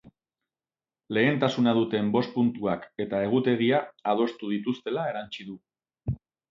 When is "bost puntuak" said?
2.17-2.89